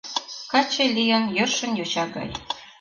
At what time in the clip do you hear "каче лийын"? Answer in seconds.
0.51-1.23